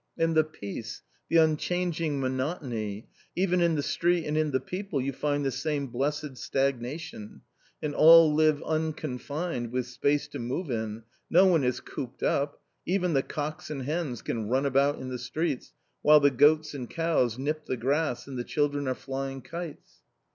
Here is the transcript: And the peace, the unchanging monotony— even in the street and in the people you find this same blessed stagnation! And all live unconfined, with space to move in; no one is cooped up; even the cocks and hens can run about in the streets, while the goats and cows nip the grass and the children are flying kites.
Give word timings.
And 0.17 0.33
the 0.33 0.43
peace, 0.43 1.03
the 1.29 1.37
unchanging 1.37 2.19
monotony— 2.19 3.07
even 3.35 3.61
in 3.61 3.75
the 3.75 3.83
street 3.83 4.25
and 4.25 4.35
in 4.35 4.49
the 4.49 4.59
people 4.59 4.99
you 4.99 5.13
find 5.13 5.45
this 5.45 5.59
same 5.61 5.85
blessed 5.85 6.37
stagnation! 6.37 7.41
And 7.83 7.93
all 7.93 8.33
live 8.33 8.63
unconfined, 8.63 9.71
with 9.71 9.85
space 9.85 10.27
to 10.29 10.39
move 10.39 10.71
in; 10.71 11.03
no 11.29 11.45
one 11.45 11.63
is 11.63 11.81
cooped 11.81 12.23
up; 12.23 12.63
even 12.83 13.13
the 13.13 13.21
cocks 13.21 13.69
and 13.69 13.83
hens 13.83 14.23
can 14.23 14.49
run 14.49 14.65
about 14.65 14.97
in 14.97 15.09
the 15.09 15.19
streets, 15.19 15.71
while 16.01 16.19
the 16.19 16.31
goats 16.31 16.73
and 16.73 16.89
cows 16.89 17.37
nip 17.37 17.67
the 17.67 17.77
grass 17.77 18.25
and 18.25 18.39
the 18.39 18.43
children 18.43 18.87
are 18.87 18.95
flying 18.95 19.43
kites. 19.43 20.01